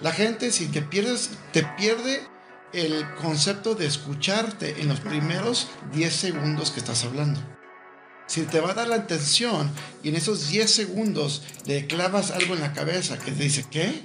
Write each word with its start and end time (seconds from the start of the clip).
La 0.00 0.12
gente, 0.12 0.52
si 0.52 0.66
te 0.66 0.80
pierdes, 0.80 1.30
te 1.52 1.64
pierde 1.76 2.22
el 2.72 3.04
concepto 3.16 3.74
de 3.74 3.86
escucharte 3.86 4.80
en 4.80 4.88
los 4.88 5.00
primeros 5.00 5.68
10 5.92 6.12
segundos 6.12 6.70
que 6.70 6.78
estás 6.80 7.04
hablando. 7.04 7.40
Si 8.28 8.42
te 8.42 8.60
va 8.60 8.70
a 8.70 8.74
dar 8.74 8.88
la 8.88 8.96
atención 8.96 9.70
y 10.02 10.10
en 10.10 10.16
esos 10.16 10.50
10 10.50 10.70
segundos 10.70 11.42
le 11.66 11.86
clavas 11.86 12.30
algo 12.30 12.54
en 12.54 12.60
la 12.60 12.74
cabeza 12.74 13.18
que 13.18 13.32
te 13.32 13.42
dice, 13.42 13.64
¿qué? 13.70 14.04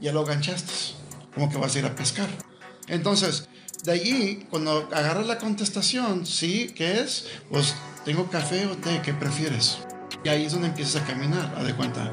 Ya 0.00 0.12
lo 0.12 0.24
ganchaste. 0.24 0.72
Como 1.34 1.48
que 1.48 1.56
vas 1.56 1.74
a 1.74 1.78
ir 1.78 1.86
a 1.86 1.94
pescar. 1.94 2.28
Entonces, 2.88 3.48
de 3.84 3.92
allí, 3.92 4.46
cuando 4.50 4.90
agarras 4.92 5.26
la 5.26 5.38
contestación, 5.38 6.26
¿sí? 6.26 6.72
¿Qué 6.74 7.00
es? 7.00 7.26
Pues 7.50 7.74
tengo 8.04 8.28
café 8.28 8.66
o 8.66 8.76
té, 8.76 9.00
¿qué 9.02 9.14
prefieres? 9.14 9.78
Y 10.24 10.28
ahí 10.28 10.44
es 10.44 10.52
donde 10.52 10.68
empiezas 10.68 11.02
a 11.02 11.06
caminar, 11.06 11.54
a 11.56 11.62
de 11.62 11.74
cuenta 11.74 12.12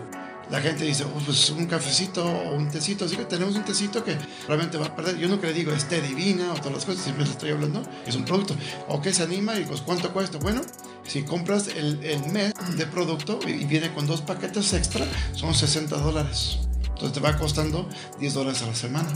la 0.50 0.62
gente 0.62 0.84
dice, 0.84 1.04
oh, 1.04 1.20
pues 1.26 1.50
un 1.52 1.66
cafecito 1.66 2.26
o 2.26 2.56
un 2.56 2.70
tecito, 2.70 3.06
así 3.06 3.16
que 3.16 3.26
tenemos 3.26 3.56
un 3.56 3.64
tecito 3.64 4.04
que 4.04 4.18
realmente 4.48 4.78
va 4.78 4.88
a 4.88 4.96
perder. 4.96 5.18
Yo 5.18 5.40
que 5.40 5.48
le 5.48 5.54
digo, 5.54 5.72
es 5.72 5.88
té 5.88 6.02
divina 6.02 6.52
o 6.52 6.56
todas 6.56 6.74
las 6.74 6.86
cosas, 6.86 7.04
siempre 7.04 7.26
le 7.26 7.32
estoy 7.32 7.52
hablando, 7.52 7.84
es 8.06 8.16
un 8.16 8.26
producto. 8.26 8.56
O 8.88 9.02
que 9.02 9.14
se 9.14 9.24
anima 9.24 9.58
y 9.58 9.66
pues, 9.66 9.82
¿cuánto 9.82 10.12
cuesta? 10.12 10.38
Bueno, 10.40 10.62
si 11.08 11.24
compras 11.24 11.68
el 11.68 12.00
mes 12.32 12.54
de 12.76 12.86
producto 12.86 13.40
y 13.48 13.66
viene 13.66 13.94
con 13.94 14.08
dos 14.08 14.22
paquetes 14.22 14.74
extra, 14.74 15.06
son 15.34 15.54
60 15.54 15.98
dólares. 15.98 16.60
Entonces 17.00 17.14
te 17.14 17.26
va 17.26 17.38
costando 17.38 17.88
10 18.20 18.34
dólares 18.34 18.62
a 18.62 18.66
la 18.68 18.76
semana. 18.76 19.08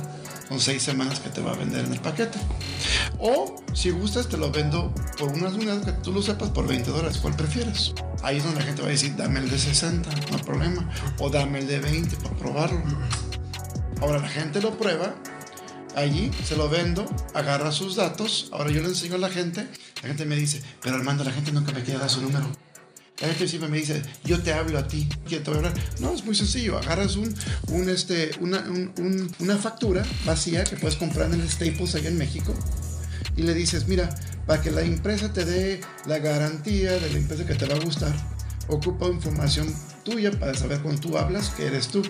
Son 0.48 0.58
6 0.58 0.82
semanas 0.82 1.20
que 1.20 1.30
te 1.30 1.41
va 1.41 1.52
a 1.52 1.55
vender 1.55 1.84
en 1.84 1.91
el 1.91 2.00
paquete. 2.00 2.40
O 3.20 3.62
si 3.74 3.90
gustas, 3.90 4.30
te 4.30 4.38
lo 4.38 4.52
vendo 4.52 4.96
por 5.18 5.34
unas 5.34 5.52
unidades 5.52 5.86
que 5.86 5.91
tú 5.91 6.14
lo 6.14 6.22
sepas 6.22 6.50
por 6.52 6.66
20 6.66 6.90
dólares. 6.91 7.18
¿Cuál 7.22 7.36
prefieres? 7.36 7.94
Ahí 8.24 8.38
es 8.38 8.46
donde 8.46 8.62
la 8.62 8.66
gente 8.68 8.84
va 8.84 8.88
a 8.88 8.91
decir, 8.91 9.18
dame 9.18 9.41
el 9.41 9.50
de 9.50 9.60
60, 9.60 10.10
no 10.10 10.38
hay 10.38 10.44
problema. 10.44 10.90
O 11.20 11.30
dame 11.30 11.60
el 11.60 11.68
de 11.68 11.82
20 11.82 12.16
para 12.16 12.36
probarlo. 12.38 12.82
Ahora 14.00 14.20
la 14.20 14.29
gente 14.29 14.62
lo 14.62 14.77
prueba, 14.77 15.16
allí 15.98 16.32
se 16.46 16.55
lo 16.55 16.70
vendo, 16.70 17.05
agarra 17.34 17.74
sus 17.74 17.98
datos. 17.98 18.48
Ahora 18.54 18.72
yo 18.72 18.82
le 18.82 18.88
enseño 18.88 19.16
a 19.16 19.18
la 19.18 19.29
gente. 19.29 19.68
La 20.02 20.07
gente 20.07 20.24
me 20.24 20.38
dice, 20.38 20.63
pero 20.82 20.96
Armando, 20.96 21.26
la 21.26 21.32
gente 21.32 21.52
nunca 21.52 21.74
me 21.74 21.84
quiere 21.84 22.00
dar 22.00 22.10
su 22.10 22.22
número. 22.22 22.46
La 23.22 23.28
gente 23.30 23.48
siempre 23.48 23.70
me 23.70 23.78
dice, 23.78 24.02
yo 24.26 24.42
te 24.42 24.52
hablo 24.54 24.78
a 24.80 24.88
ti, 24.88 25.08
¿quién 25.28 25.44
te 25.44 25.52
voy 25.52 25.64
a 25.64 25.68
hablar? 25.68 25.84
No, 26.00 26.14
es 26.14 26.26
muy 26.26 26.36
sencillo. 26.36 26.78
Agarras 26.78 27.16
un, 27.16 27.34
un 27.68 27.90
este, 27.90 28.32
una, 28.42 28.60
un, 28.70 29.32
una 29.40 29.58
factura 29.58 30.04
vacía 30.26 30.64
que 30.64 30.76
puedes 30.76 30.98
comprar 30.98 31.32
en 31.32 31.48
Staples 31.48 31.96
allá 31.96 32.10
en 32.10 32.18
México 32.18 32.54
y 33.36 33.44
le 33.44 33.54
dices, 33.54 33.88
mira, 33.88 34.10
para 34.46 34.62
que 34.62 34.72
la 34.72 34.82
empresa 34.82 35.32
te 35.32 35.46
dé 35.46 35.82
la 36.06 36.20
garantía 36.20 36.94
de 36.94 37.10
la 37.10 37.18
empresa 37.18 37.46
que 37.46 37.56
te 37.56 37.66
va 37.66 37.76
a 37.76 37.80
gustar, 37.80 38.14
ocupa 38.68 39.08
información 39.08 39.74
tuya 40.04 40.32
para 40.32 40.54
saber 40.54 40.82
cuando 40.82 41.02
tú 41.02 41.18
hablas 41.18 41.50
que 41.50 41.66
eres 41.66 41.88
tú. 41.88 42.02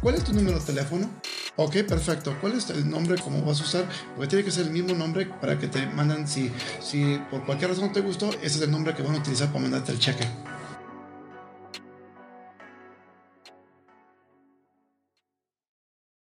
¿Cuál 0.00 0.16
es 0.16 0.24
tu 0.24 0.32
número 0.32 0.58
de 0.58 0.64
teléfono? 0.64 1.10
Ok, 1.56 1.82
perfecto. 1.86 2.34
¿Cuál 2.40 2.54
es 2.54 2.70
el 2.70 2.88
nombre? 2.88 3.20
¿Cómo 3.22 3.42
vas 3.42 3.60
a 3.60 3.64
usar? 3.64 3.84
Porque 4.16 4.28
tiene 4.28 4.44
que 4.44 4.50
ser 4.50 4.66
el 4.66 4.72
mismo 4.72 4.94
nombre 4.94 5.26
para 5.26 5.58
que 5.58 5.68
te 5.68 5.84
mandan, 5.86 6.26
si, 6.26 6.50
si 6.80 7.20
por 7.30 7.44
cualquier 7.44 7.70
razón 7.70 7.92
te 7.92 8.00
gustó, 8.00 8.30
ese 8.30 8.46
es 8.46 8.62
el 8.62 8.70
nombre 8.70 8.94
que 8.94 9.02
van 9.02 9.16
a 9.16 9.18
utilizar 9.18 9.48
para 9.48 9.60
mandarte 9.60 9.92
el 9.92 9.98
cheque. 9.98 10.26